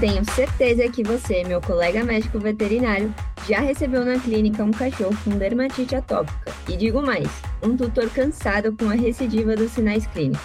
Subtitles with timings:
[0.00, 3.14] tenho certeza que você, meu colega médico veterinário,
[3.46, 6.50] já recebeu na clínica um cachorro com dermatite atópica.
[6.66, 7.28] E digo mais,
[7.62, 10.40] um tutor cansado com a recidiva dos sinais clínicos.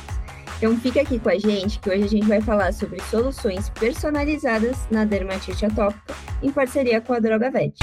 [0.58, 4.78] Então fica aqui com a gente que hoje a gente vai falar sobre soluções personalizadas
[4.92, 6.14] na dermatite atópica
[6.44, 7.76] em parceria com a Droga Vet.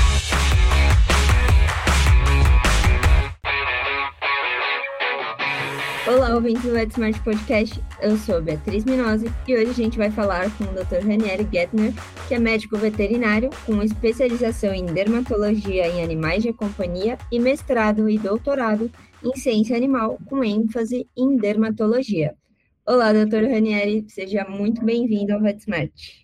[6.15, 7.83] Olá, ouvintes do Smart Podcast.
[8.03, 11.09] Eu sou Beatriz Minose e hoje a gente vai falar com o Dr.
[11.09, 11.95] Ranieri Gettner,
[12.29, 18.19] que é médico veterinário com especialização em dermatologia em animais de companhia e mestrado e
[18.19, 18.91] doutorado
[19.25, 22.35] em ciência animal com ênfase em dermatologia.
[22.87, 23.51] Olá, Dr.
[23.51, 26.22] Ranieri, seja muito bem-vindo ao VetSmart.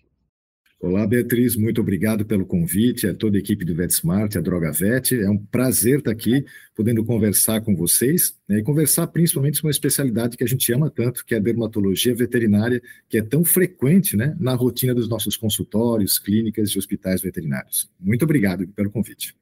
[0.81, 5.11] Olá, Beatriz, muito obrigado pelo convite, a toda a equipe do VetSmart, a Droga Vet.
[5.11, 9.71] É um prazer estar aqui, podendo conversar com vocês né, e conversar principalmente sobre uma
[9.71, 14.15] especialidade que a gente ama tanto, que é a dermatologia veterinária, que é tão frequente
[14.15, 17.91] né, na rotina dos nossos consultórios, clínicas e hospitais veterinários.
[17.99, 19.35] Muito obrigado pelo convite.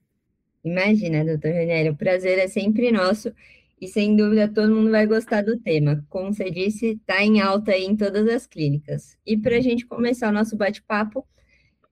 [0.65, 3.31] Imagina, doutor Renério, o prazer é sempre nosso
[3.79, 6.03] e sem dúvida todo mundo vai gostar do tema.
[6.09, 9.17] Como você disse, está em alta aí em todas as clínicas.
[9.25, 11.25] E para a gente começar o nosso bate-papo,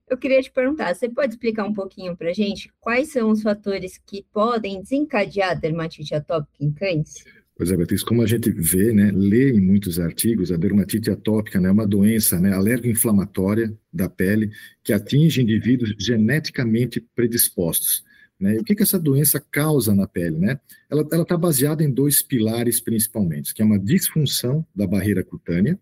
[0.08, 3.42] eu queria te perguntar, você pode explicar um pouquinho para a gente quais são os
[3.42, 7.24] fatores que podem desencadear dermatite atópica em cães?
[7.56, 11.58] Pois é, Beatriz, como a gente vê, né, lê em muitos artigos, a dermatite atópica
[11.58, 14.50] né, é uma doença né, alergoinflamatória da pele
[14.84, 18.04] que atinge indivíduos geneticamente predispostos.
[18.38, 18.56] Né?
[18.56, 20.38] E o que, que essa doença causa na pele?
[20.38, 20.60] Né?
[20.90, 25.78] Ela está baseada em dois pilares principalmente, que é uma disfunção da barreira cutânea,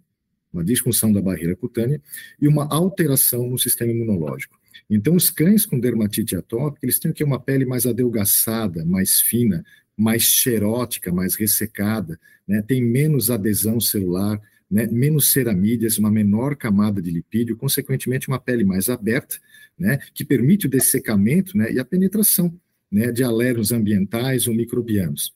[0.53, 2.01] uma disfunção da barreira cutânea
[2.41, 4.59] e uma alteração no sistema imunológico.
[4.89, 9.65] Então, os cães com dermatite atópica, eles têm que uma pele mais adelgaçada, mais fina,
[9.97, 12.63] mais xerótica, mais ressecada, né?
[12.63, 14.41] tem menos adesão celular,
[14.75, 14.89] né?
[14.89, 19.37] menos ceramídeas, uma menor camada de lipídio, consequentemente uma pele mais aberta,
[19.79, 20.01] né?
[20.13, 21.73] que permite o dessecamento né?
[21.73, 22.53] e a penetração
[22.91, 23.13] né?
[23.13, 25.33] de alérgons ambientais ou microbianos.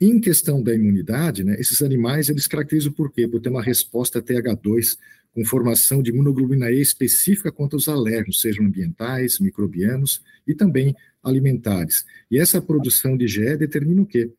[0.00, 3.28] Em questão da imunidade, né, esses animais eles caracterizam por quê?
[3.28, 4.96] Por ter uma resposta TH2
[5.34, 12.06] com formação de imunoglobulina E específica contra os alérgenos, sejam ambientais, microbianos e também alimentares.
[12.30, 14.32] E essa produção de GE determina o quê?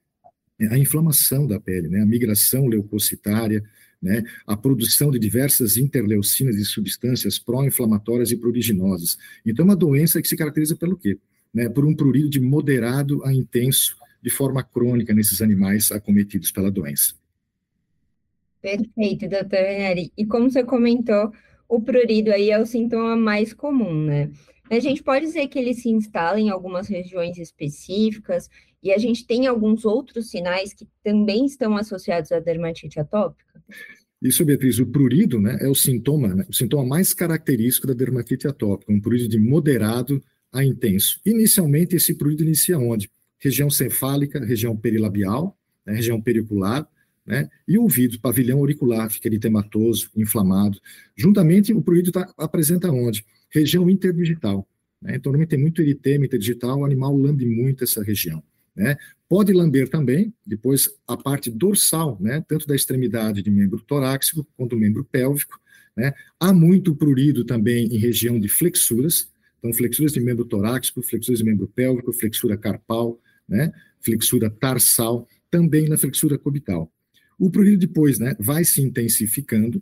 [0.71, 3.63] A inflamação da pele, né, a migração leucocitária,
[4.01, 9.17] né, a produção de diversas interleucinas e substâncias pró-inflamatórias e pruriginosas.
[9.45, 11.17] Então, é uma doença que se caracteriza pelo quê?
[11.53, 16.71] Né, por um prurido de moderado a intenso de forma crônica nesses animais acometidos pela
[16.71, 17.13] doença.
[18.61, 20.11] Perfeito, doutor Neri.
[20.15, 21.31] E como você comentou,
[21.67, 24.29] o prurido aí é o sintoma mais comum, né?
[24.71, 28.49] A gente pode dizer que ele se instala em algumas regiões específicas
[28.81, 33.61] e a gente tem alguns outros sinais que também estão associados à dermatite atópica?
[34.21, 38.47] Isso, Beatriz, o prurido né, é o sintoma, né, o sintoma mais característico da dermatite
[38.47, 40.23] atópica, um prurido de moderado
[40.53, 41.19] a intenso.
[41.25, 43.09] Inicialmente, esse prurido inicia onde?
[43.41, 46.87] região cefálica, região perilabial, né, região pericular,
[47.25, 50.79] né, e ouvido, pavilhão auricular, fica eritematoso, inflamado.
[51.15, 53.25] Juntamente, o prurido tá, apresenta onde?
[53.51, 54.67] Região interdigital.
[55.01, 58.43] Né, então, normalmente tem muito eritema interdigital, o animal lambe muito essa região.
[58.75, 58.97] Né?
[59.27, 64.75] Pode lamber também, depois, a parte dorsal, né, tanto da extremidade de membro torácico quanto
[64.75, 65.59] do membro pélvico.
[65.95, 66.13] Né?
[66.39, 69.29] Há muito prurido também em região de flexuras,
[69.59, 73.71] então flexuras de membro torácico, flexuras de membro pélvico, flexura carpal, né?
[73.99, 76.91] flexura tarsal, também na flexura cubital.
[77.37, 79.81] O prurido depois né, vai se intensificando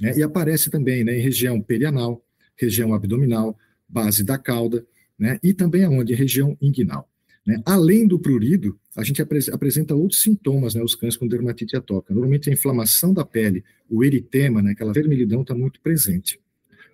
[0.00, 2.24] né, e aparece também né, em região perianal,
[2.60, 3.56] região abdominal,
[3.88, 4.84] base da cauda,
[5.18, 6.14] né, e também aonde?
[6.14, 7.08] Região inguinal.
[7.46, 7.60] Né?
[7.64, 12.12] Além do prurido, a gente apresenta outros sintomas, né, os cães com dermatite atópica.
[12.12, 16.38] Normalmente a inflamação da pele, o eritema, né, aquela vermelhidão está muito presente.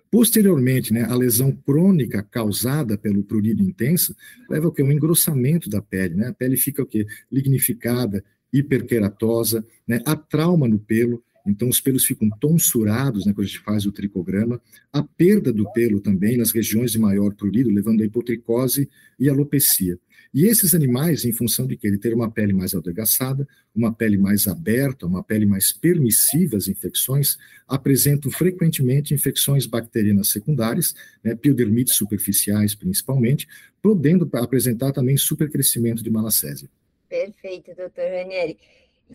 [0.09, 4.15] Posteriormente, né, a lesão crônica causada pelo prurido intenso
[4.49, 4.81] leva ao que?
[4.81, 6.27] Um engrossamento da pele, né?
[6.27, 7.05] A pele fica o quê?
[7.29, 8.23] Lignificada,
[8.53, 10.01] hiperkeratosa, né?
[10.05, 13.91] A trauma no pelo, então os pelos ficam tonsurados, né, quando a gente faz o
[13.91, 14.61] tricograma.
[14.91, 18.89] A perda do pelo também nas regiões de maior prurido, levando a hipotricose
[19.19, 19.97] e alopecia.
[20.33, 24.17] E esses animais, em função de que ele ter uma pele mais adelgaçada, uma pele
[24.17, 31.95] mais aberta, uma pele mais permissiva às infecções, apresentam frequentemente infecções bacterianas secundárias, né, piodermites
[31.95, 33.47] superficiais principalmente,
[33.81, 36.69] podendo apresentar também supercrescimento de malacésia.
[37.07, 38.57] Perfeito, doutor Ranieri.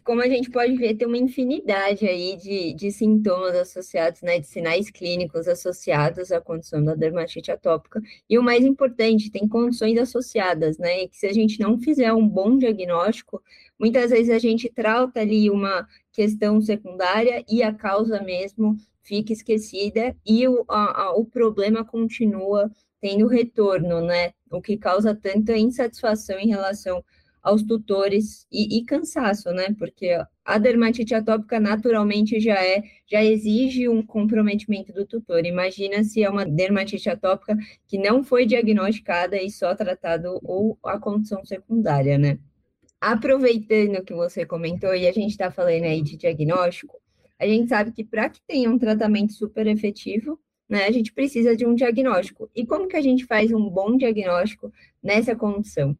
[0.05, 4.47] Como a gente pode ver, tem uma infinidade aí de, de sintomas associados, né, de
[4.47, 8.00] sinais clínicos associados à condição da dermatite atópica.
[8.29, 11.03] E o mais importante, tem condições associadas, né?
[11.03, 13.43] E que se a gente não fizer um bom diagnóstico,
[13.79, 20.17] muitas vezes a gente trata ali uma questão secundária e a causa mesmo fica esquecida
[20.25, 24.33] e o, a, a, o problema continua tendo retorno, né?
[24.50, 27.05] O que causa tanta insatisfação em relação
[27.43, 29.75] aos tutores e, e, cansaço, né?
[29.77, 35.44] Porque a dermatite atópica naturalmente já é, já exige um comprometimento do tutor.
[35.44, 37.56] Imagina se é uma dermatite atópica
[37.89, 42.39] que não foi diagnosticada e só tratado ou a condição secundária, né?
[43.00, 47.03] Aproveitando que você comentou e a gente está falando aí de diagnóstico,
[47.39, 51.56] a gente sabe que para que tenha um tratamento super efetivo, né, a gente precisa
[51.56, 52.49] de um diagnóstico.
[52.55, 54.73] E como que a gente faz um bom diagnóstico
[55.03, 55.99] nessa condição?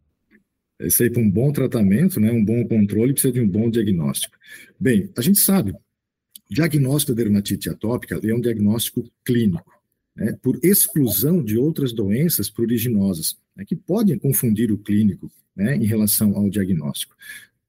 [0.87, 4.37] Isso aí, para um bom tratamento, né, um bom controle, precisa de um bom diagnóstico.
[4.79, 5.75] Bem, a gente sabe,
[6.50, 9.73] diagnóstico da dermatite atópica é um diagnóstico clínico,
[10.14, 15.87] né, por exclusão de outras doenças pruriginosas, né, que podem confundir o clínico né, em
[15.87, 17.14] relação ao diagnóstico.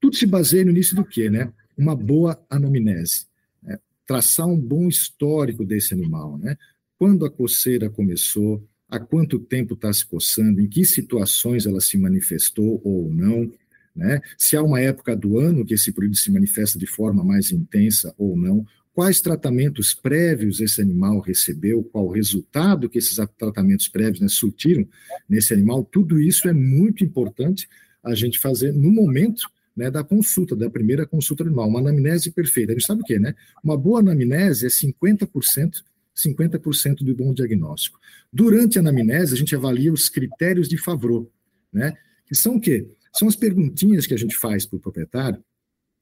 [0.00, 1.30] Tudo se baseia no início do quê?
[1.30, 1.52] Né?
[1.76, 3.26] Uma boa anamnese,
[3.62, 6.56] né, traçar um bom histórico desse animal, né?
[6.98, 8.62] Quando a coceira começou,
[8.94, 13.50] há quanto tempo está se coçando, em que situações ela se manifestou ou não,
[13.94, 14.20] né?
[14.38, 18.14] se há uma época do ano que esse período se manifesta de forma mais intensa
[18.16, 24.20] ou não, quais tratamentos prévios esse animal recebeu, qual o resultado que esses tratamentos prévios
[24.20, 24.86] né, surtiram
[25.28, 27.68] nesse animal, tudo isso é muito importante
[28.02, 32.70] a gente fazer no momento né, da consulta, da primeira consulta animal, uma anamnese perfeita.
[32.70, 33.34] A gente sabe o que, né?
[33.62, 35.82] Uma boa anamnese é 50%
[36.16, 37.98] 50% do bom diagnóstico.
[38.32, 41.30] Durante a anamnese, a gente avalia os critérios de Favreau,
[41.72, 41.92] né?
[42.26, 42.88] Que são o quê?
[43.16, 45.42] São as perguntinhas que a gente faz para o proprietário,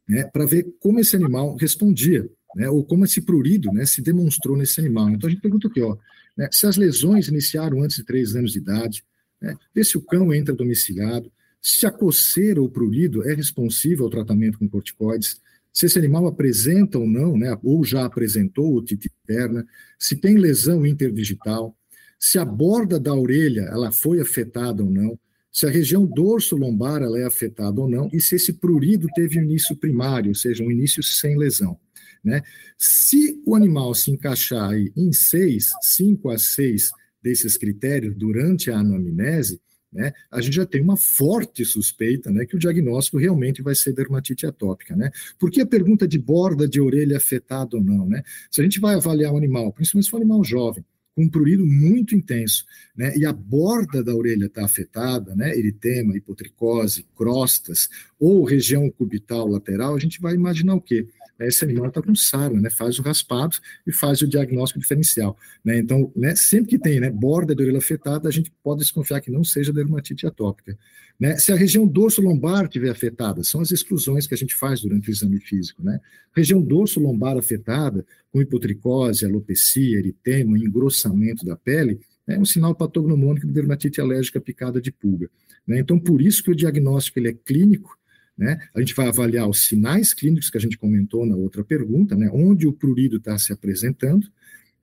[0.08, 4.56] né, para ver como esse animal respondia, né, ou como esse prurido né, se demonstrou
[4.56, 5.10] nesse animal.
[5.10, 5.96] Então a gente pergunta aqui, ó,
[6.36, 9.04] né, se as lesões iniciaram antes de três anos de idade,
[9.40, 11.30] né, se o cão entra domiciliado,
[11.60, 15.40] se a coceira ou prurido é responsível ao tratamento com corticoides,
[15.72, 19.66] se esse animal apresenta ou não, né, ou já apresentou otite interna,
[19.98, 21.76] se tem lesão interdigital,
[22.18, 25.18] se a borda da orelha ela foi afetada ou não,
[25.50, 29.76] se a região dorso-lombar ela é afetada ou não, e se esse prurido teve início
[29.76, 31.78] primário, ou seja, um início sem lesão.
[32.24, 32.40] Né?
[32.78, 36.90] Se o animal se encaixar em seis, cinco a seis
[37.22, 39.60] desses critérios durante a anamnese,
[39.92, 43.92] né, a gente já tem uma forte suspeita né, que o diagnóstico realmente vai ser
[43.92, 44.96] dermatite atópica.
[44.96, 45.10] Né?
[45.38, 48.08] Por que a pergunta de borda de orelha afetada ou não?
[48.08, 48.22] Né?
[48.50, 50.84] Se a gente vai avaliar um animal, principalmente se for um animal jovem,
[51.14, 52.64] com um prurido muito intenso,
[52.96, 57.88] né, e a borda da orelha está afetada, né, eritema, hipotricose, crostas,
[58.18, 61.06] ou região cubital lateral, a gente vai imaginar o quê?
[61.40, 62.70] Esse animal está com sarna, né?
[62.70, 63.56] Faz o raspado
[63.86, 65.78] e faz o diagnóstico diferencial, né?
[65.78, 69.30] Então, né, sempre que tem, né, borda da orelha afetada, a gente pode desconfiar que
[69.30, 70.76] não seja dermatite atópica,
[71.18, 71.36] né?
[71.36, 75.08] Se a região dorso lombar estiver afetada, são as exclusões que a gente faz durante
[75.08, 76.00] o exame físico, né?
[76.34, 83.46] Região dorso lombar afetada, com hipotricose, alopecia, eritema, engrossamento da pele, é um sinal patognomônico
[83.46, 85.28] de dermatite alérgica picada de pulga.
[85.66, 85.80] Né?
[85.80, 87.96] Então, por isso que o diagnóstico ele é clínico,
[88.42, 88.58] né?
[88.74, 92.28] A gente vai avaliar os sinais clínicos que a gente comentou na outra pergunta, né?
[92.32, 94.26] onde o prurido está se apresentando,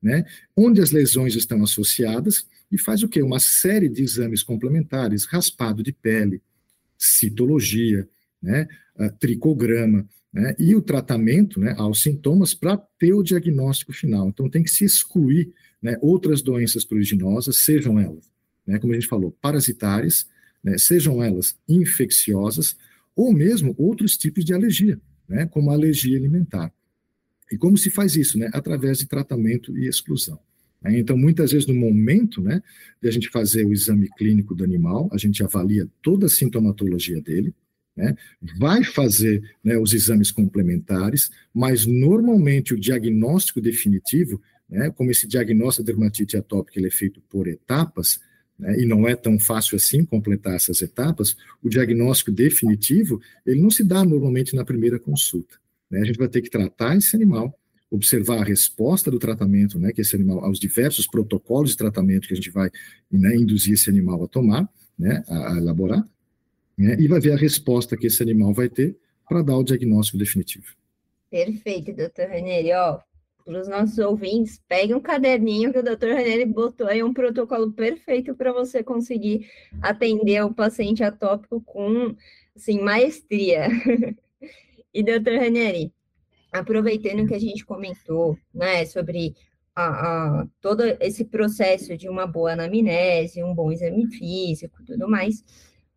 [0.02, 0.24] né?
[0.56, 3.22] onde as lesões estão associadas, e faz o quê?
[3.22, 6.42] Uma série de exames complementares, raspado de pele,
[6.98, 8.08] citologia,
[8.42, 8.66] né?
[9.20, 10.56] tricograma, né?
[10.58, 14.30] e o tratamento né, aos sintomas para ter o diagnóstico final.
[14.30, 18.32] Então, tem que se excluir né, outras doenças pruriginosas, sejam elas,
[18.66, 20.28] né, como a gente falou, parasitárias,
[20.64, 22.78] né, sejam elas infecciosas,
[23.20, 24.98] ou mesmo outros tipos de alergia,
[25.28, 26.72] né, como a alergia alimentar.
[27.52, 28.40] E como se faz isso?
[28.40, 28.50] Né?
[28.54, 30.40] Através de tratamento e exclusão.
[30.82, 31.00] Né?
[31.00, 32.64] Então, muitas vezes, no momento né,
[33.02, 37.22] de a gente fazer o exame clínico do animal, a gente avalia toda a sintomatologia
[37.22, 37.54] dele,
[37.94, 38.16] né,
[38.58, 45.84] vai fazer né, os exames complementares, mas normalmente o diagnóstico definitivo, né, como esse diagnóstico
[45.86, 48.22] de dermatite atópica ele é feito por etapas,
[48.60, 53.72] né, e não é tão fácil assim completar essas etapas, o diagnóstico definitivo, ele não
[53.72, 55.56] se dá normalmente na primeira consulta.
[55.90, 56.02] Né?
[56.02, 57.58] A gente vai ter que tratar esse animal,
[57.90, 62.34] observar a resposta do tratamento, né, que esse animal, aos diversos protocolos de tratamento que
[62.34, 62.70] a gente vai
[63.10, 66.08] né, induzir esse animal a tomar, né, a, a elaborar,
[66.78, 68.96] né, e vai ver a resposta que esse animal vai ter
[69.28, 70.66] para dar o diagnóstico definitivo.
[71.30, 72.74] Perfeito, doutor Ranieri.
[72.74, 73.00] Ó,
[73.50, 77.72] para os nossos ouvintes, pegue um caderninho que o doutor Ranieri botou aí um protocolo
[77.72, 79.50] perfeito para você conseguir
[79.82, 82.16] atender o paciente atópico com,
[82.56, 83.68] assim, maestria.
[84.94, 85.92] e, doutor Ranieri,
[86.52, 89.34] aproveitando que a gente comentou, né, sobre
[89.76, 95.44] a, a, todo esse processo de uma boa anamnese, um bom exame físico, tudo mais,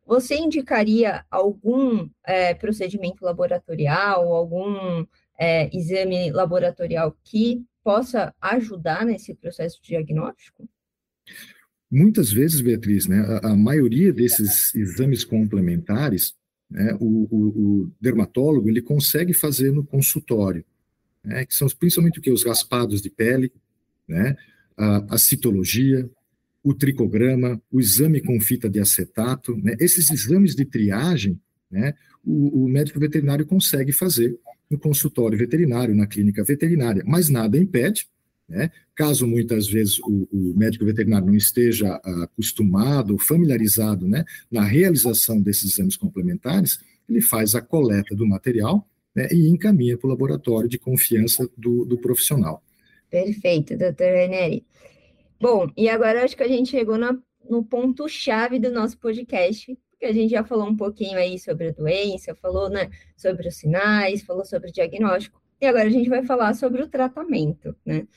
[0.07, 5.05] você indicaria algum é, procedimento laboratorial, algum
[5.43, 10.69] é, exame laboratorial que possa ajudar nesse processo diagnóstico?
[11.91, 16.37] Muitas vezes, Beatriz, né, a, a maioria desses exames complementares,
[16.71, 20.65] né, o, o, o, dermatólogo ele consegue fazer no consultório,
[21.25, 23.53] né, que são principalmente o que os raspados de pele,
[24.07, 24.37] né,
[24.77, 26.09] a, a citologia,
[26.63, 31.37] o tricograma, o exame com fita de acetato, né, esses exames de triagem,
[31.69, 31.95] né,
[32.25, 34.39] o, o médico veterinário consegue fazer
[34.73, 38.07] no consultório veterinário, na clínica veterinária, mas nada impede
[38.53, 38.71] né?
[38.95, 45.73] Caso muitas vezes o, o, médico veterinário não esteja acostumado, familiarizado né, na realização desses
[45.73, 50.79] exames complementares, ele faz a coleta do material né, e encaminha para o laboratório de
[50.79, 52.63] confiança do, do profissional.
[53.11, 54.65] Perfeito, doutor Reneri.
[55.41, 60.07] Bom, e agora acho que a gente chegou na, no ponto-chave do nosso podcast, porque
[60.07, 64.23] a gente já falou um pouquinho aí sobre a doença, falou né, sobre os sinais,
[64.23, 68.09] falou sobre o diagnóstico, e agora a gente vai falar sobre o tratamento, né?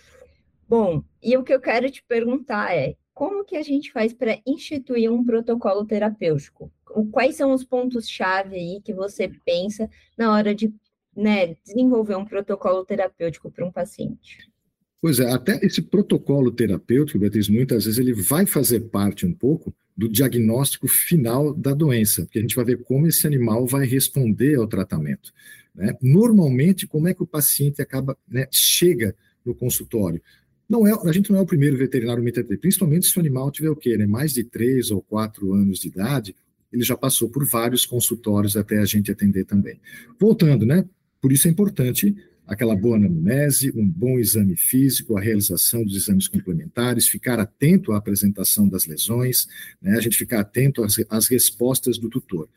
[0.67, 4.39] Bom, e o que eu quero te perguntar é, como que a gente faz para
[4.47, 6.71] instituir um protocolo terapêutico?
[7.11, 9.87] Quais são os pontos-chave aí que você pensa
[10.17, 10.73] na hora de
[11.15, 14.51] né, desenvolver um protocolo terapêutico para um paciente?
[14.99, 19.71] Pois é, até esse protocolo terapêutico, Beatriz, muitas vezes ele vai fazer parte um pouco
[19.95, 24.55] do diagnóstico final da doença, porque a gente vai ver como esse animal vai responder
[24.55, 25.31] ao tratamento.
[25.73, 25.95] Né?
[26.01, 30.21] Normalmente, como é que o paciente acaba, né, chega no consultório?
[30.67, 33.69] Não é, a gente não é o primeiro veterinário MTT, principalmente se o animal tiver
[33.69, 33.95] o quê?
[33.95, 34.05] Né?
[34.05, 36.35] Mais de três ou quatro anos de idade,
[36.73, 39.79] ele já passou por vários consultórios até a gente atender também.
[40.19, 40.83] Voltando, né?
[41.21, 46.27] Por isso é importante aquela boa anamnese, um bom exame físico, a realização dos exames
[46.27, 49.47] complementares, ficar atento à apresentação das lesões,
[49.81, 52.47] né, a gente ficar atento às, às respostas do tutor.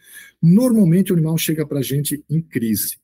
[0.42, 2.98] Normalmente o animal chega para a gente em crise.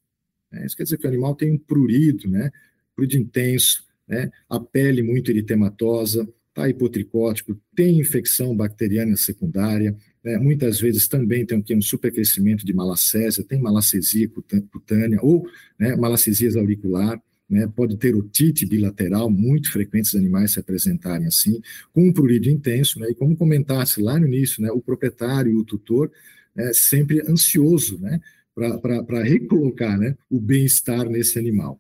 [0.50, 2.50] Né, isso quer dizer que o animal tem um prurido, né,
[2.94, 4.30] prurido intenso, né?
[4.48, 10.38] a pele muito eritematosa, está hipotricótico, tem infecção bacteriana secundária, né?
[10.38, 14.28] muitas vezes também tem um supercrescimento de malacésia, tem malacesia
[14.73, 15.47] cutânea ou
[15.78, 21.61] né, malacesias auricular, né, pode ter otite bilateral, muito frequentes os animais se apresentarem assim,
[21.93, 25.57] com um prurido intenso, né, e como comentasse lá no início, né, o proprietário e
[25.57, 26.11] o tutor
[26.54, 28.21] né, sempre ansioso né,
[28.54, 31.78] para recolocar né, o bem-estar nesse animal.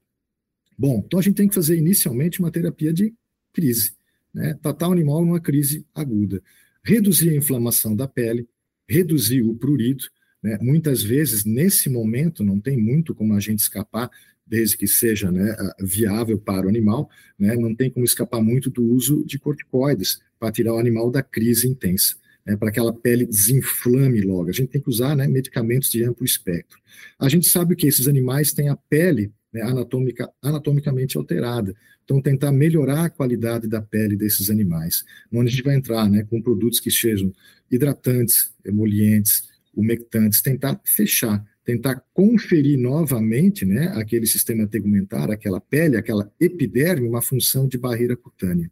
[0.76, 3.14] Bom, então a gente tem que fazer inicialmente uma terapia de
[3.52, 3.94] crise,
[4.34, 4.58] né?
[4.60, 6.42] Tratar o animal numa crise aguda.
[6.84, 8.46] Reduzir a inflamação da pele,
[8.88, 10.04] reduzir o prurido,
[10.42, 10.58] né?
[10.60, 14.10] Muitas vezes, nesse momento, não tem muito como a gente escapar,
[14.46, 17.56] desde que seja né, viável para o animal, né?
[17.56, 21.66] Não tem como escapar muito do uso de corticoides para tirar o animal da crise
[21.66, 22.16] intensa.
[22.46, 24.50] Né, para que aquela pele desinflame logo.
[24.50, 26.78] A gente tem que usar né, medicamentos de amplo espectro.
[27.18, 31.74] A gente sabe que esses animais têm a pele né, anatômica, anatomicamente alterada.
[32.04, 35.04] Então, tentar melhorar a qualidade da pele desses animais.
[35.32, 37.32] Onde a gente vai entrar né, com produtos que sejam
[37.70, 46.30] hidratantes, emolientes, umectantes, tentar fechar, tentar conferir novamente né, aquele sistema tegumentar, aquela pele, aquela
[46.38, 48.70] epiderme, uma função de barreira cutânea.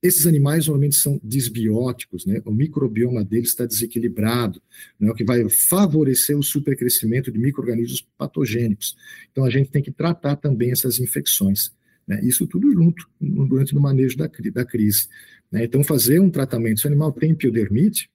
[0.00, 2.40] Esses animais normalmente são desbióticos, né?
[2.44, 4.62] o microbioma deles está desequilibrado,
[4.98, 5.10] né?
[5.10, 8.96] o que vai favorecer o supercrescimento de micro-organismos patogênicos.
[9.32, 11.72] Então, a gente tem que tratar também essas infecções.
[12.06, 12.20] Né?
[12.22, 15.08] Isso tudo junto, durante o manejo da, da crise.
[15.50, 15.64] Né?
[15.64, 18.08] Então, fazer um tratamento, se o animal tem piodermite,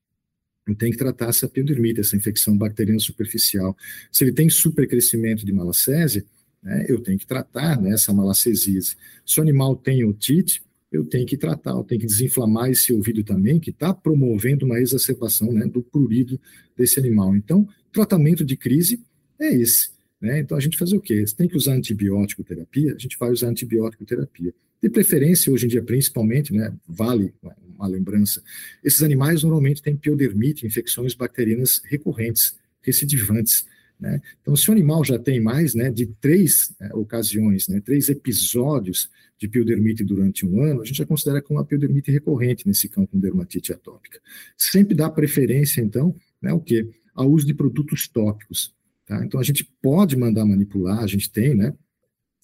[0.78, 3.76] tenho que tratar essa piodermite, essa infecção bacteriana superficial.
[4.10, 6.26] Se ele tem supercrescimento de malacésia,
[6.62, 8.96] né, eu tenho que tratar né, essa malacesise.
[9.26, 10.64] Se o animal tem otite,
[10.94, 14.80] eu tenho que tratar, eu tenho que desinflamar esse ouvido também, que está promovendo uma
[14.80, 16.40] exacerbação né, do prurido
[16.78, 17.36] desse animal.
[17.36, 19.04] Então, tratamento de crise
[19.40, 19.90] é esse.
[20.22, 20.40] Né?
[20.40, 21.26] Então, a gente faz o quê?
[21.26, 24.54] Você tem que usar antibiótico terapia, a gente vai usar antibiótico terapia.
[24.82, 27.34] De preferência, hoje em dia, principalmente, né, vale
[27.76, 28.44] uma lembrança,
[28.84, 33.66] esses animais normalmente têm piodermite, infecções bacterianas recorrentes, recidivantes.
[34.00, 34.22] Né?
[34.42, 39.10] Então, se o animal já tem mais né, de três né, ocasiões, né, três episódios
[39.38, 43.12] de piodermite durante um ano, a gente já considera como uma piodermite recorrente nesse campo
[43.12, 44.20] com dermatite atópica.
[44.58, 46.90] Sempre dá preferência, então, né, o quê?
[47.14, 48.74] Ao uso de produtos tópicos.
[49.06, 49.24] Tá?
[49.24, 51.74] Então, a gente pode mandar manipular, a gente tem, né,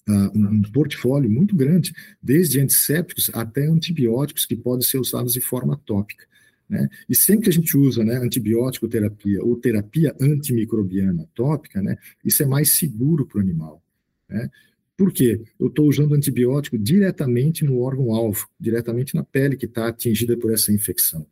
[0.08, 1.92] uh, um portfólio muito grande,
[2.22, 6.29] desde antissépticos até antibióticos que podem ser usados de forma tópica.
[6.70, 6.88] Né?
[7.08, 12.44] E sempre que a gente usa né, antibiótico terapia ou terapia antimicrobiana tópica, né, isso
[12.44, 13.82] é mais seguro para o animal.
[14.28, 14.48] Né?
[14.96, 15.40] Por quê?
[15.58, 20.72] Eu estou usando antibiótico diretamente no órgão-alvo, diretamente na pele que está atingida por essa
[20.72, 21.26] infecção.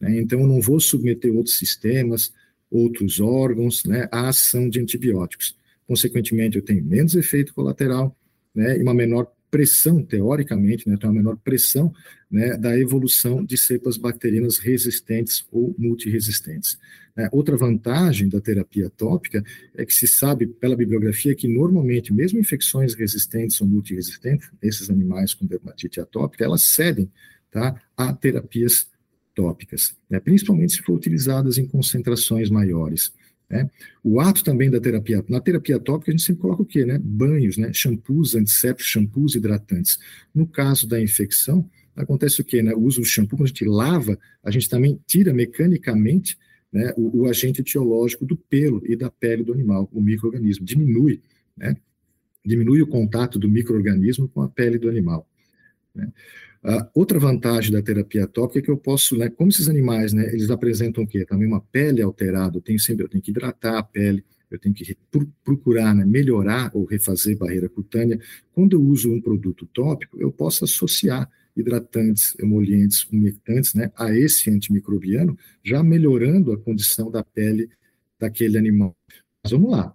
[0.00, 0.20] Né?
[0.20, 2.32] Então, eu não vou submeter outros sistemas,
[2.70, 5.54] outros órgãos, né, à ação de antibióticos.
[5.86, 8.16] Consequentemente, eu tenho menos efeito colateral
[8.54, 11.92] né, e uma menor pressão, teoricamente, né, tem uma menor pressão
[12.30, 16.78] né, da evolução de cepas bacterianas resistentes ou multiresistentes.
[17.16, 19.42] É, outra vantagem da terapia tópica
[19.74, 25.34] é que se sabe pela bibliografia que normalmente, mesmo infecções resistentes ou multiresistentes, esses animais
[25.34, 27.10] com dermatite atópica, elas cedem
[27.50, 28.86] tá, a terapias
[29.34, 33.12] tópicas, né, principalmente se for utilizadas em concentrações maiores.
[33.50, 33.68] Né?
[34.04, 36.84] O ato também da terapia, na terapia tópica a gente sempre coloca o quê?
[36.84, 36.98] Né?
[37.02, 37.72] Banhos, né?
[37.72, 39.98] shampoos antissépticos, shampoos hidratantes.
[40.34, 42.62] No caso da infecção, acontece o quê?
[42.62, 42.72] Né?
[42.74, 46.38] O shampoo, quando a gente lava, a gente também tira mecanicamente
[46.72, 51.22] né, o, o, agente etiológico do pelo e da pele do animal, o microorganismo, diminui,
[51.56, 51.74] né?
[52.44, 55.26] diminui o contato do microorganismo com a pele do animal.
[55.94, 56.12] Né?
[56.64, 60.26] Uh, outra vantagem da terapia tópica é que eu posso, né, como esses animais, né,
[60.32, 61.24] eles apresentam o quê?
[61.24, 64.74] Também uma pele alterada, eu tenho sempre, eu tenho que hidratar a pele, eu tenho
[64.74, 64.96] que
[65.44, 68.18] procurar né, melhorar ou refazer barreira cutânea.
[68.52, 74.50] Quando eu uso um produto tópico, eu posso associar hidratantes, emolientes, umectantes, né, a esse
[74.50, 77.68] antimicrobiano, já melhorando a condição da pele
[78.18, 78.96] daquele animal.
[79.42, 79.94] Mas vamos lá.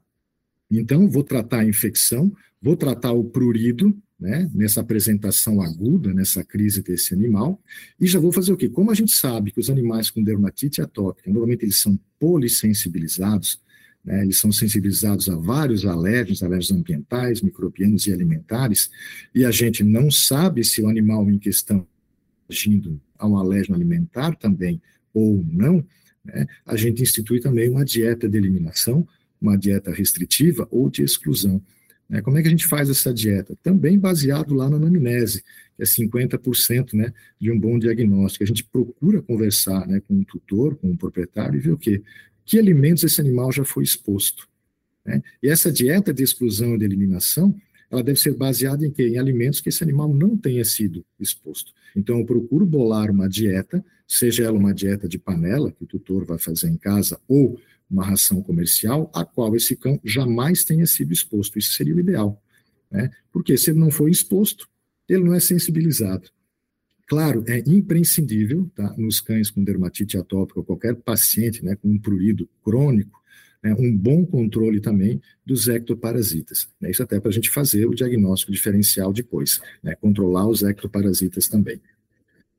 [0.69, 6.81] Então, vou tratar a infecção, vou tratar o prurido, né, nessa apresentação aguda, nessa crise
[6.81, 7.61] desse animal,
[7.99, 8.69] e já vou fazer o quê?
[8.69, 13.59] Como a gente sabe que os animais com dermatite atópica, normalmente eles são polissensibilizados,
[14.01, 18.89] né, eles são sensibilizados a vários alérgenos, alérgenos ambientais, microbianos e alimentares,
[19.35, 21.85] e a gente não sabe se o animal em questão
[22.49, 24.81] agindo a um alérgeno alimentar também
[25.13, 25.85] ou não,
[26.23, 29.05] né, a gente institui também uma dieta de eliminação,
[29.41, 31.61] uma dieta restritiva ou de exclusão.
[32.09, 32.21] Né?
[32.21, 33.57] Como é que a gente faz essa dieta?
[33.61, 35.43] Também baseado lá na anamnese,
[35.75, 38.43] que é 50% né, de um bom diagnóstico.
[38.43, 42.01] A gente procura conversar né, com o tutor, com o proprietário, e ver o quê?
[42.45, 44.47] Que alimentos esse animal já foi exposto.
[45.05, 45.21] Né?
[45.41, 47.55] E essa dieta de exclusão e de eliminação,
[47.89, 49.07] ela deve ser baseada em quê?
[49.07, 51.73] Em alimentos que esse animal não tenha sido exposto.
[51.95, 56.25] Então, eu procuro bolar uma dieta, seja ela uma dieta de panela, que o tutor
[56.25, 57.59] vai fazer em casa, ou
[57.93, 61.57] uma ração comercial a qual esse cão jamais tenha sido exposto.
[61.59, 62.41] Isso seria o ideal.
[62.89, 63.11] Né?
[63.31, 64.67] Porque se ele não for exposto,
[65.07, 66.29] ele não é sensibilizado.
[67.07, 71.99] Claro, é imprescindível, tá, nos cães com dermatite atópica, ou qualquer paciente né, com um
[71.99, 73.21] prurido crônico,
[73.61, 76.67] né, um bom controle também dos ectoparasitas.
[76.79, 81.47] Né, isso até para a gente fazer o diagnóstico diferencial depois, né, controlar os ectoparasitas
[81.47, 81.79] também.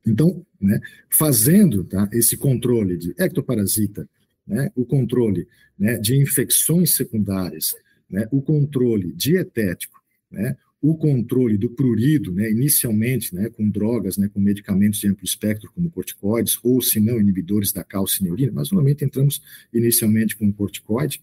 [0.05, 4.07] Então, né, fazendo tá, esse controle de ectoparasita,
[4.47, 7.75] né, o controle né, de infecções secundárias,
[8.09, 14.39] né, o controle dietético, né, o controle do prurido, né, inicialmente né, com drogas, com
[14.39, 19.41] medicamentos de amplo espectro, como corticoides, ou se não, inibidores da calcineurina, mas normalmente entramos
[19.73, 21.21] inicialmente com corticoide,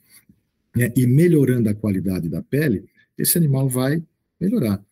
[0.96, 2.84] e melhorando a qualidade da pele,
[3.16, 4.02] esse animal vai
[4.40, 4.82] melhorar.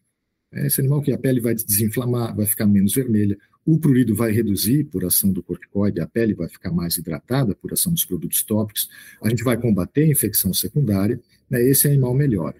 [0.52, 3.38] Esse animal que a pele vai desinflamar, vai ficar menos vermelha,
[3.72, 7.72] o prurido vai reduzir por ação do corticoide, a pele vai ficar mais hidratada por
[7.72, 8.88] ação dos produtos tópicos,
[9.22, 12.56] a gente vai combater a infecção secundária, né, esse animal melhora.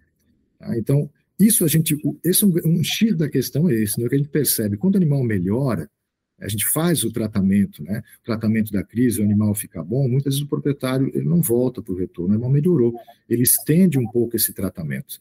[0.57, 0.79] Tá?
[0.79, 4.15] Então, isso a gente, esse é um, um X da questão é esse, né, que
[4.15, 5.91] a gente percebe, quando o animal melhora,
[6.39, 10.35] a gente faz o tratamento, né, o tratamento da crise, o animal fica bom, muitas
[10.35, 12.95] vezes o proprietário ele não volta para o retorno, o animal melhorou,
[13.29, 15.21] ele estende um pouco esse tratamento.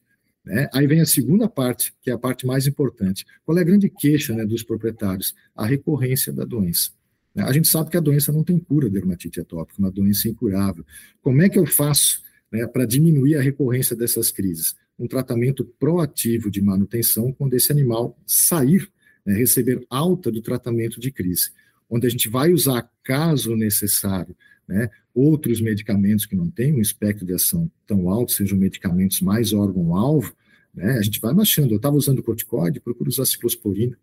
[0.49, 0.67] Né?
[0.73, 3.23] Aí vem a segunda parte, que é a parte mais importante.
[3.45, 5.35] Qual é a grande queixa né, dos proprietários?
[5.55, 6.89] A recorrência da doença.
[7.35, 7.43] Né?
[7.43, 10.83] A gente sabe que a doença não tem cura, dermatite atópica, uma doença incurável.
[11.21, 14.75] Como é que eu faço né, para diminuir a recorrência dessas crises?
[14.97, 18.89] Um tratamento proativo de manutenção quando esse animal sair,
[19.23, 21.51] né, receber alta do tratamento de crise,
[21.87, 24.35] onde a gente vai usar, caso necessário,
[24.67, 29.53] né, outros medicamentos que não têm um espectro de ação tão alto, sejam medicamentos mais
[29.53, 30.33] órgão-alvo,
[30.73, 31.73] né, a gente vai baixando.
[31.73, 33.97] Eu estava usando corticoide, procuro usar ciclosporina.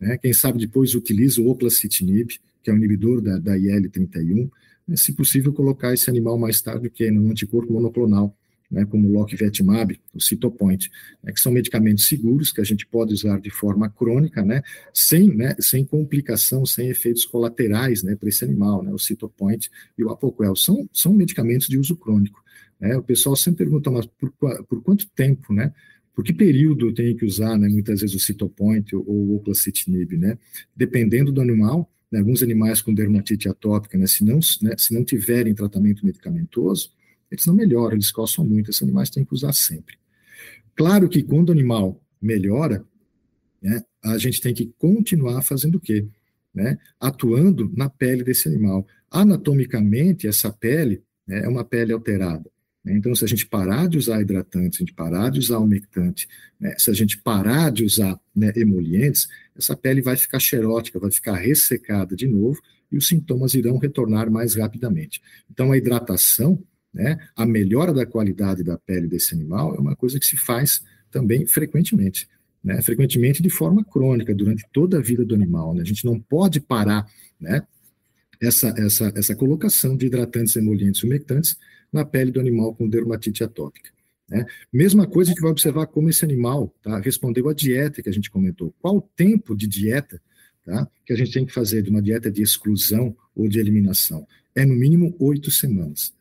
[0.00, 4.50] Né, quem sabe depois utiliza o oplacitinib, que é o inibidor da, da IL-31.
[4.86, 8.36] Né, se possível, colocar esse animal mais tarde que é no anticorpo monoclonal,
[8.72, 10.90] né, como o Lockvetimab, o Citopoint,
[11.22, 14.62] né, que são medicamentos seguros que a gente pode usar de forma crônica, né,
[14.94, 20.02] sem, né, sem complicação, sem efeitos colaterais né, para esse animal, né, o Citopoint e
[20.02, 20.56] o Apoquel.
[20.56, 22.42] São, são medicamentos de uso crônico.
[22.80, 24.32] Né, o pessoal sempre pergunta, mas por,
[24.66, 25.72] por quanto tempo, né?
[26.14, 30.16] Por que período eu tenho que usar, né, muitas vezes, o Citopoint ou o Oclacitinib,
[30.16, 30.38] né?
[30.76, 35.02] Dependendo do animal, né, alguns animais com dermatite atópica, né, se, não, né, se não
[35.02, 36.90] tiverem tratamento medicamentoso,
[37.30, 39.96] eles não melhoram, eles coçam muito, esses animais têm que usar sempre.
[40.76, 42.84] Claro que quando o animal melhora,
[43.62, 46.06] né, a gente tem que continuar fazendo o quê?
[46.54, 48.86] Né, atuando na pele desse animal.
[49.10, 52.50] Anatomicamente, essa pele né, é uma pele alterada.
[52.84, 52.94] Né?
[52.94, 56.28] Então, se a gente parar de usar hidratantes, se a gente parar de usar umectante,
[56.58, 56.74] né?
[56.78, 61.36] se a gente parar de usar né, emolientes, essa pele vai ficar xerótica, vai ficar
[61.36, 65.20] ressecada de novo e os sintomas irão retornar mais rapidamente.
[65.50, 70.18] Então, a hidratação, né, a melhora da qualidade da pele desse animal é uma coisa
[70.18, 72.28] que se faz também frequentemente.
[72.62, 75.74] Né, frequentemente de forma crônica, durante toda a vida do animal.
[75.74, 75.82] Né?
[75.82, 77.66] A gente não pode parar né,
[78.42, 81.56] essa, essa, essa colocação de hidratantes, emolientes e umectantes
[81.92, 83.90] na pele do animal com dermatite atópica.
[84.28, 84.44] Né?
[84.72, 88.12] Mesma coisa, a gente vai observar como esse animal tá, respondeu à dieta que a
[88.12, 88.74] gente comentou.
[88.80, 90.20] Qual o tempo de dieta
[90.64, 94.26] tá, que a gente tem que fazer de uma dieta de exclusão ou de eliminação?
[94.54, 96.12] É no mínimo oito semanas.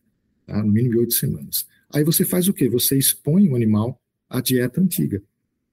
[0.46, 0.62] Tá?
[0.62, 1.66] No mínimo oito semanas.
[1.92, 2.70] Aí você faz o quê?
[2.70, 5.22] Você expõe o animal à dieta antiga.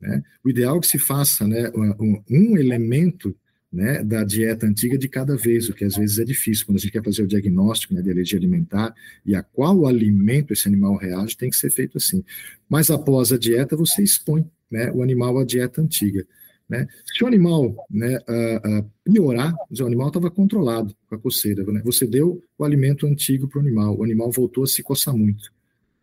[0.01, 0.23] Né?
[0.43, 3.37] O ideal é que se faça né, um, um elemento
[3.73, 6.81] né, da dieta antiga de cada vez, o que às vezes é difícil, quando a
[6.81, 10.97] gente quer fazer o diagnóstico né, de alergia alimentar e a qual alimento esse animal
[10.97, 12.25] reage, tem que ser feito assim.
[12.69, 16.27] Mas após a dieta, você expõe né, o animal à dieta antiga.
[16.69, 16.87] Né?
[17.05, 21.81] Se o animal né, uh, uh, piorar, o animal estava controlado com a coceira, né?
[21.85, 25.53] você deu o alimento antigo para o animal, o animal voltou a se coçar muito.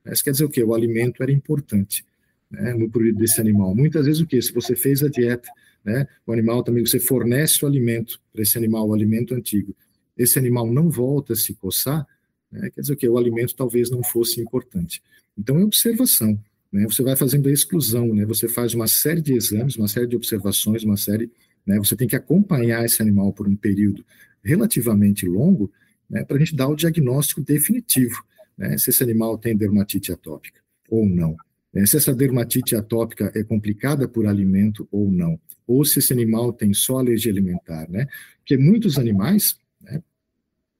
[0.05, 0.63] Isso quer dizer o quê?
[0.63, 2.05] O alimento era importante
[2.49, 3.75] né, no desse animal.
[3.75, 4.39] Muitas vezes o quê?
[4.39, 5.49] Se você fez a dieta
[5.85, 6.07] né?
[6.25, 9.75] O animal também, você fornece o alimento para esse animal, o alimento antigo.
[10.17, 12.07] Esse animal não volta a se coçar,
[12.51, 12.69] né?
[12.71, 15.03] quer dizer que o alimento talvez não fosse importante.
[15.37, 16.39] Então, é observação.
[16.71, 16.85] Né?
[16.85, 18.25] Você vai fazendo a exclusão, né?
[18.25, 21.31] você faz uma série de exames, uma série de observações, uma série.
[21.65, 21.77] Né?
[21.77, 24.03] Você tem que acompanhar esse animal por um período
[24.43, 25.71] relativamente longo
[26.09, 26.23] né?
[26.23, 28.23] para a gente dar o diagnóstico definitivo
[28.57, 28.77] né?
[28.77, 31.35] se esse animal tem dermatite atópica ou não.
[31.71, 31.85] Né?
[31.85, 36.73] Se essa dermatite atópica é complicada por alimento ou não ou se esse animal tem
[36.73, 38.07] só alergia alimentar, né?
[38.39, 40.01] Porque muitos animais, né?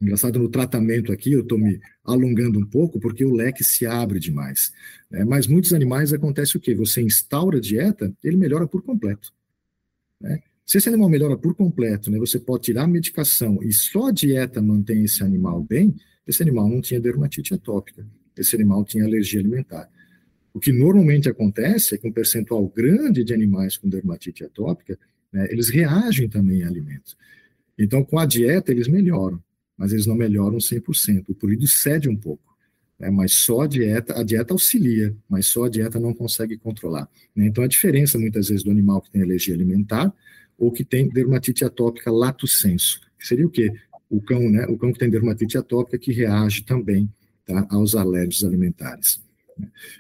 [0.02, 4.20] Engraçado no tratamento aqui, eu estou me alongando um pouco porque o leque se abre
[4.20, 4.72] demais.
[5.10, 5.24] Né?
[5.24, 6.76] Mas muitos animais acontece o quê?
[6.76, 9.34] Você instaura a dieta, ele melhora por completo.
[10.20, 10.42] Né?
[10.66, 14.12] Se esse animal melhora por completo, né, você pode tirar a medicação e só a
[14.12, 15.96] dieta mantém esse animal bem,
[16.28, 19.90] esse animal não tinha dermatite atópica, esse animal tinha alergia alimentar.
[20.56, 24.98] O que normalmente acontece é que um percentual grande de animais com dermatite atópica,
[25.30, 27.18] né, eles reagem também a alimentos.
[27.78, 29.44] Então, com a dieta, eles melhoram,
[29.78, 31.26] mas eles não melhoram 100%.
[31.28, 32.56] O prurido cede um pouco,
[32.98, 37.10] né, mas só a dieta, a dieta auxilia, mas só a dieta não consegue controlar.
[37.36, 37.48] Né?
[37.48, 40.14] Então, a diferença, muitas vezes, do animal que tem alergia alimentar
[40.58, 43.74] ou que tem dermatite atópica lato sensu, que seria o quê?
[44.10, 47.12] O cão, né, o cão que tem dermatite atópica que reage também
[47.46, 49.25] tá, aos alérgicos alimentares.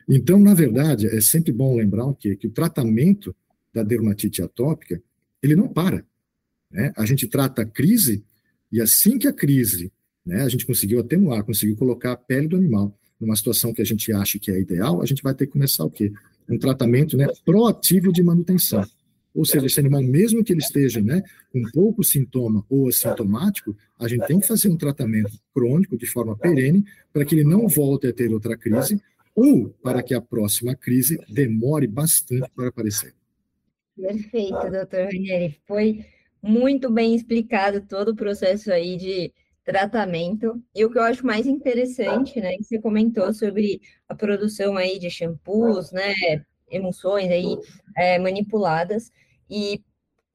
[0.08, 2.36] Então, na verdade, é sempre bom lembrar o quê?
[2.36, 3.36] Que o tratamento
[3.74, 5.02] da dermatite atópica,
[5.42, 6.06] ele não para.
[6.72, 6.94] Né?
[6.96, 8.24] A gente trata a crise
[8.72, 9.92] e assim que a crise,
[10.26, 13.86] né, a gente conseguiu atenuar, conseguiu colocar a pele do animal numa situação que a
[13.86, 16.12] gente acha que é ideal, a gente vai ter que começar o quê?
[16.50, 18.86] Um tratamento né, proativo de manutenção.
[19.34, 24.08] Ou seja, esse animal, mesmo que ele esteja né, com pouco sintoma ou assintomático, a
[24.08, 28.08] gente tem que fazer um tratamento crônico de forma perene para que ele não volte
[28.08, 29.00] a ter outra crise
[29.36, 33.14] ou para que a próxima crise demore bastante para aparecer.
[33.96, 35.60] Perfeito, doutor Ranieri.
[35.68, 36.06] Foi
[36.42, 40.62] muito bem explicado todo o processo aí de tratamento.
[40.74, 45.00] E o que eu acho mais interessante, né, que você comentou sobre a produção aí
[45.00, 46.14] de shampoos, né,
[46.70, 47.58] emulsões aí
[47.98, 49.12] é, manipuladas.
[49.50, 49.84] E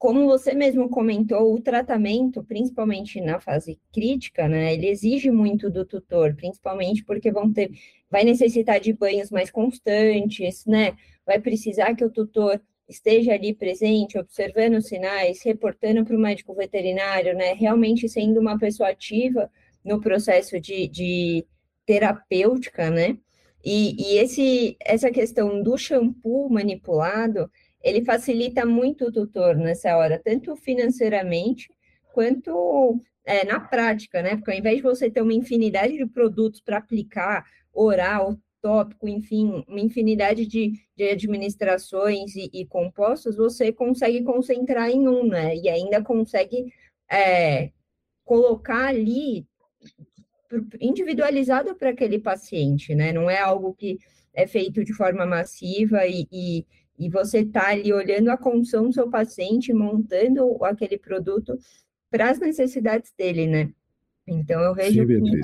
[0.01, 5.85] como você mesmo comentou, o tratamento, principalmente na fase crítica, né, ele exige muito do
[5.85, 7.69] tutor, principalmente porque vão ter,
[8.09, 10.95] vai necessitar de banhos mais constantes, né?
[11.23, 12.59] Vai precisar que o tutor
[12.89, 17.53] esteja ali presente, observando os sinais, reportando para o médico veterinário, né?
[17.53, 19.51] Realmente sendo uma pessoa ativa
[19.85, 21.45] no processo de, de
[21.85, 23.19] terapêutica, né?
[23.63, 27.51] E, e esse, essa questão do shampoo manipulado,
[27.83, 31.69] ele facilita muito o tutor nessa hora, tanto financeiramente
[32.13, 34.35] quanto é, na prática, né?
[34.35, 39.63] Porque ao invés de você ter uma infinidade de produtos para aplicar, oral, tópico, enfim,
[39.67, 45.55] uma infinidade de, de administrações e, e, compostos, você consegue concentrar em um, né?
[45.55, 46.71] E ainda consegue
[47.09, 47.71] é,
[48.23, 49.45] colocar ali
[50.79, 53.11] individualizado para aquele paciente, né?
[53.11, 53.97] Não é algo que
[54.33, 56.65] é feito de forma massiva e, e
[57.01, 61.57] e você está ali olhando a condição do seu paciente, montando aquele produto
[62.11, 63.73] para as necessidades dele, né?
[64.27, 65.41] Então eu vejo Sim, que,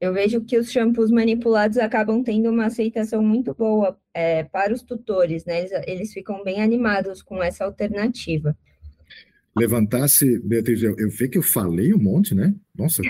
[0.00, 4.82] eu vejo que os shampoos manipulados acabam tendo uma aceitação muito boa é, para os
[4.82, 5.60] tutores, né?
[5.60, 8.56] Eles, eles ficam bem animados com essa alternativa.
[9.56, 12.54] Levantasse, Beatriz, eu, eu vi que eu falei um monte, né?
[12.76, 13.02] Nossa,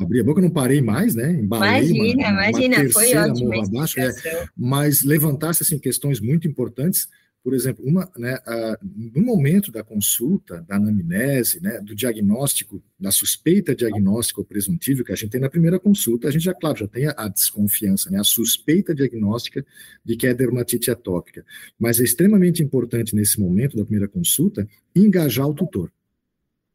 [0.00, 1.32] abri a boca, não parei mais, né?
[1.32, 3.60] Embalei imagina, uma, imagina, uma foi ótimo.
[3.60, 4.12] Abaixo, é,
[4.56, 7.08] mas levantasse assim questões muito importantes
[7.44, 13.10] por exemplo, uma, né, a, no momento da consulta, da anamnese, né, do diagnóstico, da
[13.10, 16.78] suspeita diagnóstica ou presuntível que a gente tem na primeira consulta, a gente já, claro,
[16.78, 19.64] já tem a, a desconfiança, né, a suspeita diagnóstica
[20.02, 21.44] de que é dermatite atópica.
[21.78, 25.92] Mas é extremamente importante nesse momento da primeira consulta engajar o tutor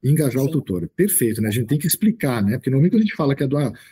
[0.02, 0.48] engajar Sim.
[0.48, 0.90] o tutor.
[0.96, 1.50] Perfeito, né?
[1.50, 2.58] A gente tem que explicar, né?
[2.58, 3.48] Porque no momento que a gente fala que a,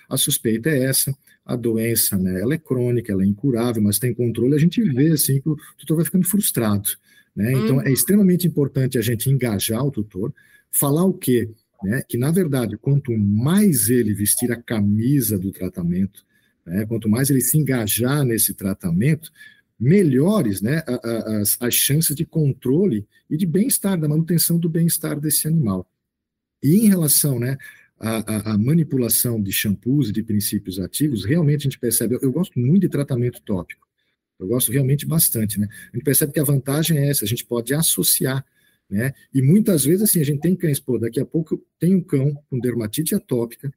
[0.09, 1.13] a suspeita é essa,
[1.47, 2.41] a doença, né?
[2.41, 5.57] Ela é crônica, ela é incurável, mas tem controle, a gente vê assim que o
[5.77, 6.89] tutor vai ficando frustrado,
[7.33, 7.53] né?
[7.53, 7.93] Então é uhum.
[7.93, 10.33] extremamente importante a gente engajar o tutor,
[10.69, 11.49] falar o quê?
[11.81, 12.03] Né?
[12.07, 16.25] Que na verdade, quanto mais ele vestir a camisa do tratamento,
[16.65, 16.85] né?
[16.85, 19.31] Quanto mais ele se engajar nesse tratamento,
[19.79, 20.83] melhores né,
[21.39, 25.87] as, as chances de controle e de bem-estar, da manutenção do bem-estar desse animal.
[26.63, 27.57] E em relação né,
[27.99, 32.31] à, à, manipulação de shampoos e de princípios ativos, realmente a gente percebe, eu, eu,
[32.31, 33.87] gosto muito de tratamento tópico,
[34.39, 35.67] eu gosto realmente bastante, né?
[35.91, 38.45] A gente percebe que a vantagem é essa, a gente pode associar,
[38.89, 39.13] né?
[39.33, 42.37] E muitas vezes, assim, a gente tem cães, pô, daqui a pouco tem um cão
[42.49, 43.73] com dermatite atópica,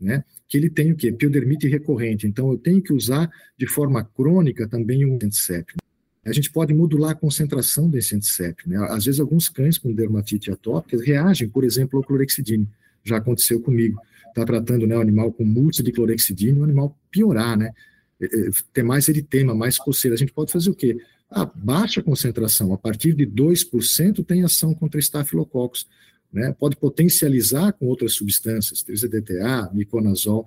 [0.00, 0.24] né?
[0.46, 1.10] Que ele tem o quê?
[1.10, 5.80] Piodermite recorrente, então eu tenho que usar de forma crônica também um antisséptico.
[6.24, 8.78] A gente pode modular a concentração desse antisséptico, né?
[8.88, 12.68] Às vezes alguns cães com dermatite atópica reagem, por exemplo, ao clorexidine
[13.04, 14.00] já aconteceu comigo.
[14.28, 17.72] Está tratando né, o animal com multi de clorexidina, o animal piorar, né?
[18.20, 20.14] É, é, ter mais eritema, mais coceira.
[20.14, 20.96] A gente pode fazer o quê?
[21.30, 25.86] A baixa concentração, a partir de 2%, tem ação contra estafilococcus.
[26.32, 26.52] Né?
[26.58, 30.46] Pode potencializar com outras substâncias, 3-DTA, miconazol.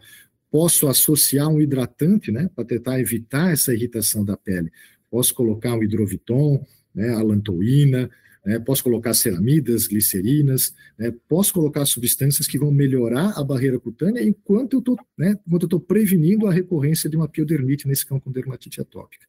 [0.51, 4.71] Posso associar um hidratante, né, para tentar evitar essa irritação da pele.
[5.09, 6.65] Posso colocar um hidroviton,
[6.95, 8.09] né, alantoína,
[8.47, 14.23] né, posso colocar ceramidas, glicerinas, né, posso colocar substâncias que vão melhorar a barreira cutânea
[14.23, 15.37] enquanto eu estou né,
[15.85, 19.27] prevenindo a recorrência de uma piodermite nesse cão com dermatite atópica.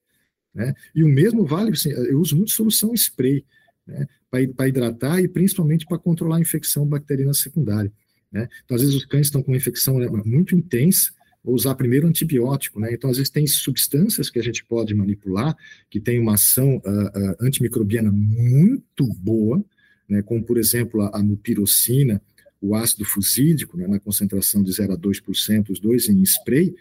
[0.55, 0.73] Né?
[0.95, 3.45] E o mesmo vale, assim, eu uso muito solução spray
[3.85, 7.93] né, para hidratar e principalmente para controlar a infecção bacteriana secundária.
[8.31, 8.49] Né?
[8.65, 11.11] Então, às vezes, os cães estão com uma infecção né, muito intensa,
[11.49, 12.93] ou usar primeiro antibiótico, né?
[12.93, 15.57] Então, às vezes, tem substâncias que a gente pode manipular,
[15.89, 19.65] que tem uma ação uh, uh, antimicrobiana muito boa,
[20.07, 20.21] né?
[20.21, 22.21] Como, por exemplo, a, a mupirocina,
[22.61, 23.87] o ácido fusídico, né?
[23.87, 26.75] na concentração de 0 a 2%, os dois em spray,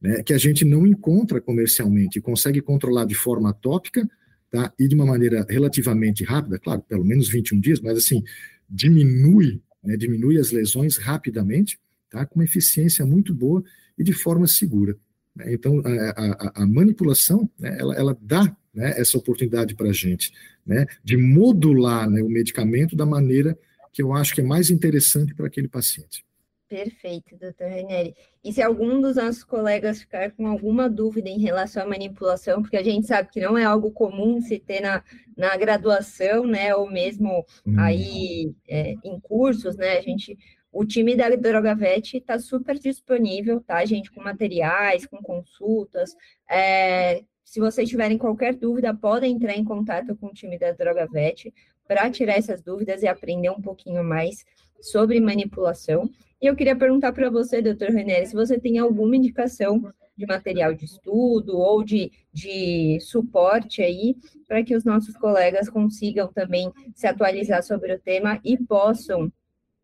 [0.00, 0.22] né?
[0.22, 4.08] Que a gente não encontra comercialmente e consegue controlar de forma tópica,
[4.50, 4.72] tá?
[4.78, 8.24] E de uma maneira relativamente rápida, claro, pelo menos 21 dias, mas assim,
[8.70, 9.98] diminui, né?
[9.98, 12.24] Diminui as lesões rapidamente, tá?
[12.24, 13.62] Com uma eficiência muito boa
[13.98, 14.96] e de forma segura.
[15.34, 15.54] Né?
[15.54, 20.32] Então, a, a, a manipulação, né, ela, ela, dá né, essa oportunidade para a gente
[20.66, 23.58] né, de modular né, o medicamento da maneira
[23.92, 26.24] que eu acho que é mais interessante para aquele paciente.
[26.68, 28.16] Perfeito, doutor Renieri.
[28.42, 32.76] E se algum dos nossos colegas ficar com alguma dúvida em relação à manipulação, porque
[32.76, 35.04] a gente sabe que não é algo comum se ter na,
[35.36, 37.78] na graduação, né, ou mesmo hum.
[37.78, 40.36] aí é, em cursos, né, a gente
[40.74, 44.10] o time da Drogavet está super disponível, tá, gente?
[44.10, 46.16] Com materiais, com consultas.
[46.50, 51.54] É, se vocês tiverem qualquer dúvida, podem entrar em contato com o time da Drogavet
[51.86, 54.44] para tirar essas dúvidas e aprender um pouquinho mais
[54.80, 56.10] sobre manipulação.
[56.42, 59.80] E eu queria perguntar para você, doutor René, se você tem alguma indicação
[60.16, 64.16] de material de estudo ou de, de suporte aí,
[64.48, 69.32] para que os nossos colegas consigam também se atualizar sobre o tema e possam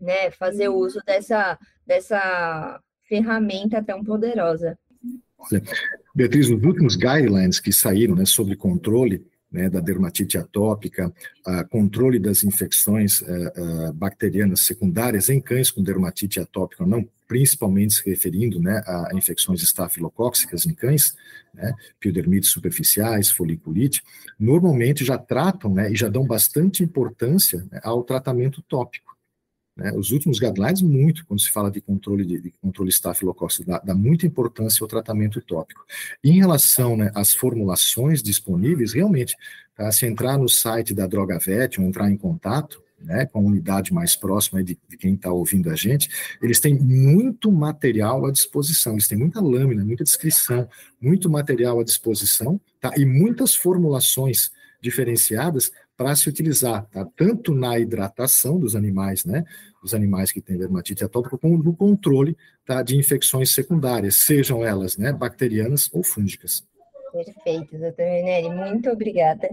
[0.01, 4.79] né, fazer uso dessa, dessa ferramenta tão poderosa.
[6.15, 11.13] Beatriz, nos últimos guidelines que saíram né, sobre controle né, da dermatite atópica,
[11.71, 18.09] controle das infecções uh, uh, bacterianas secundárias em cães com dermatite atópica, não principalmente se
[18.09, 21.15] referindo né, a infecções estafilocóxicas em cães,
[21.55, 24.03] né, piodermites superficiais, foliculite,
[24.39, 29.17] normalmente já tratam né, e já dão bastante importância né, ao tratamento tópico.
[29.81, 29.93] Né?
[29.97, 33.95] Os últimos guidelines, muito, quando se fala de controle de, de controle estafilocócico, dá, dá,
[33.95, 35.87] muita importância ao tratamento tópico.
[36.23, 39.35] Em relação né, às formulações disponíveis, realmente,
[39.75, 43.95] tá, se entrar no site da DrogaVet ou entrar em contato, né, com a unidade
[43.95, 46.11] mais próxima de, de quem está ouvindo a gente,
[46.43, 50.69] eles têm muito material à disposição, eles têm muita lâmina, muita descrição,
[51.01, 54.51] muito material à disposição, tá, e muitas formulações
[54.83, 57.07] diferenciadas para se utilizar, tá?
[57.15, 59.45] tanto na hidratação dos animais, né,
[59.83, 65.13] os animais que têm dermatite atópica, no controle tá, de infecções secundárias, sejam elas né,
[65.13, 66.67] bacterianas ou fúngicas.
[67.13, 69.49] Perfeito, doutor Reneri, muito obrigada.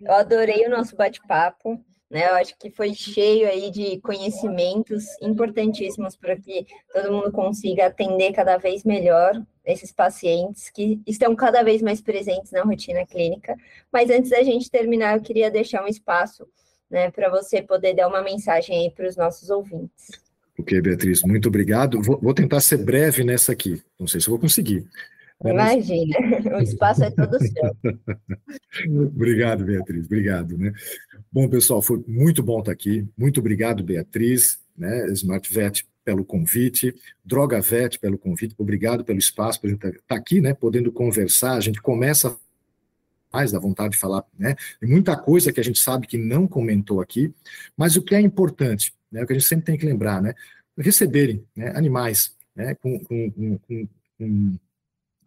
[0.00, 1.80] Eu adorei o nosso bate-papo.
[2.10, 2.28] né?
[2.28, 8.32] Eu acho que foi cheio aí de conhecimentos importantíssimos para que todo mundo consiga atender
[8.32, 13.54] cada vez melhor esses pacientes que estão cada vez mais presentes na rotina clínica.
[13.92, 16.46] Mas antes da gente terminar, eu queria deixar um espaço
[16.90, 20.08] né, para você poder dar uma mensagem aí para os nossos ouvintes.
[20.58, 22.02] Ok, Beatriz, muito obrigado.
[22.02, 23.80] Vou, vou, tentar ser breve nessa aqui.
[23.98, 24.86] Não sei se vou conseguir.
[25.44, 26.16] Imagina,
[26.58, 29.06] o espaço é todo seu.
[29.06, 30.58] obrigado, Beatriz, obrigado.
[30.58, 30.72] Né?
[31.30, 33.06] Bom, pessoal, foi muito bom estar aqui.
[33.16, 39.60] Muito obrigado, Beatriz, né, Smart Vet, pelo convite, Droga Vet pelo convite, obrigado pelo espaço
[39.60, 41.52] para a gente estar tá aqui, né, podendo conversar.
[41.52, 42.34] A gente começa
[43.32, 44.54] mais da vontade de falar, né?
[44.82, 47.32] Muita coisa que a gente sabe que não comentou aqui,
[47.76, 50.34] mas o que é importante, né, o que a gente sempre tem que lembrar, né,
[50.76, 53.58] receberem né, animais né, com, com, com,
[54.18, 54.58] com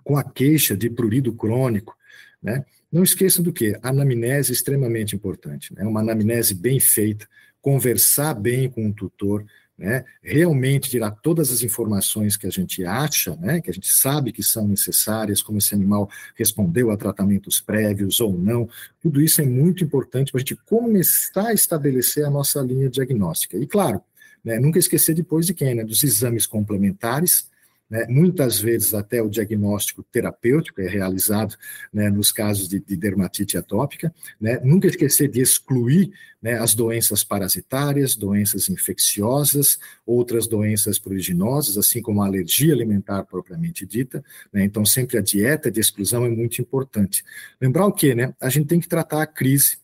[0.04, 1.96] com a queixa de prurido crônico,
[2.42, 2.66] né?
[2.92, 3.78] Não esqueçam do que?
[3.82, 5.84] A anamnese é extremamente importante, né?
[5.86, 7.28] Uma anamnese bem feita,
[7.62, 9.46] conversar bem com o tutor,
[9.82, 10.06] né?
[10.22, 13.60] Realmente tirar todas as informações que a gente acha, né?
[13.60, 18.38] Que a gente sabe que são necessárias, como esse animal respondeu a tratamentos prévios ou
[18.38, 18.70] não.
[19.02, 23.58] Tudo isso é muito importante para a gente começar a estabelecer a nossa linha diagnóstica.
[23.58, 24.04] E claro,
[24.46, 25.84] né, nunca esquecer depois de quem, né?
[25.84, 27.50] Dos exames complementares,
[27.92, 28.06] né?
[28.08, 31.58] Muitas vezes até o diagnóstico terapêutico é realizado
[31.92, 34.16] né, nos casos de, de dermatite atópica.
[34.40, 34.62] Né?
[34.64, 36.10] Nunca esquecer de excluir
[36.42, 43.86] né, as doenças parasitárias, doenças infecciosas, outras doenças pruriginosas, assim como a alergia alimentar propriamente
[43.86, 44.24] dita.
[44.54, 44.64] Né?
[44.64, 47.26] Então, sempre a dieta de exclusão é muito importante.
[47.60, 48.16] Lembrar o quê?
[48.16, 48.34] Né?
[48.40, 49.78] A gente tem que tratar a crise,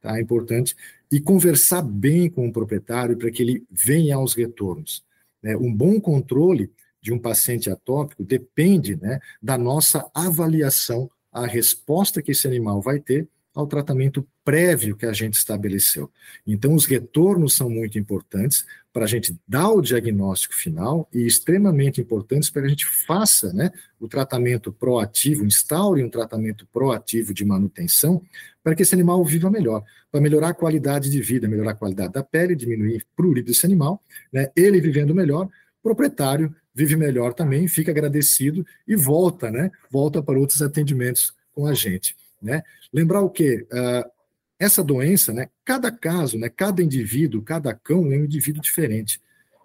[0.00, 0.18] tá?
[0.18, 0.74] é importante,
[1.12, 5.04] e conversar bem com o proprietário para que ele venha aos retornos.
[5.40, 5.56] Né?
[5.56, 6.68] Um bom controle
[7.02, 13.00] de um paciente atópico depende né, da nossa avaliação, a resposta que esse animal vai
[13.00, 16.10] ter ao tratamento prévio que a gente estabeleceu.
[16.46, 22.00] Então, os retornos são muito importantes para a gente dar o diagnóstico final e extremamente
[22.00, 27.44] importantes para que a gente faça né, o tratamento proativo, instaure um tratamento proativo de
[27.44, 28.22] manutenção
[28.62, 32.12] para que esse animal viva melhor, para melhorar a qualidade de vida, melhorar a qualidade
[32.12, 34.00] da pele, diminuir prurido desse animal,
[34.32, 35.48] né, ele vivendo melhor,
[35.82, 39.70] proprietário vive melhor também, fica agradecido e volta, né?
[39.90, 42.62] Volta para outros atendimentos com a gente, né?
[42.92, 43.66] Lembrar o quê?
[43.70, 44.10] Uh,
[44.58, 45.48] essa doença, né?
[45.64, 46.48] Cada caso, né?
[46.48, 49.20] Cada indivíduo, cada cão é um indivíduo diferente.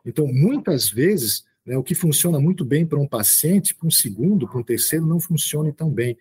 [0.05, 4.47] Então, muitas vezes, né, o que funciona muito bem para um paciente, para um segundo,
[4.47, 6.17] para um terceiro, não funcione tão bem.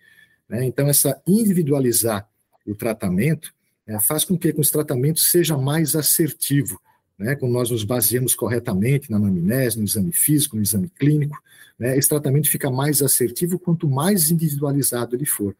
[0.47, 0.65] Né?
[0.65, 2.29] Então, essa individualizar
[2.65, 3.53] o tratamento
[3.85, 6.79] né, faz com que, que os tratamentos seja mais assertivo
[7.17, 11.41] né, quando nós nos baseamos corretamente na anamnese, no exame físico, no exame clínico,
[11.79, 15.55] né, esse tratamento fica mais assertivo quanto mais individualizado ele for.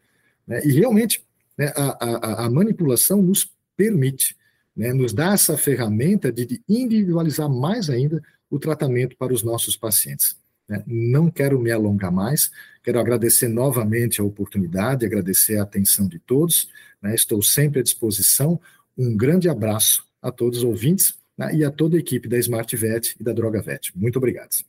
[0.45, 1.23] Né, e realmente,
[1.57, 4.35] né, a, a, a, manipulação nos permite,
[4.75, 9.75] né, nos dá essa ferramenta de, de, individualizar mais ainda o tratamento para os nossos
[9.75, 10.37] pacientes.
[10.69, 10.83] Né.
[10.85, 12.51] Não quero me alongar mais,
[12.83, 16.69] quero agradecer novamente a oportunidade, agradecer a atenção de todos,
[17.01, 18.61] né, estou sempre à disposição.
[18.95, 21.17] Um grande abraço a todos os ouvintes
[21.53, 23.91] e a toda a equipe da Smart Vet e da Droga Vet.
[23.95, 24.65] Muito obrigado.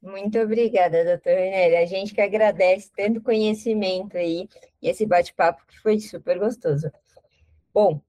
[0.00, 1.78] Muito obrigada, doutor René.
[1.78, 4.48] A gente que agradece tanto conhecimento aí
[4.80, 6.90] e esse bate-papo que foi super gostoso.
[7.72, 8.00] Bom,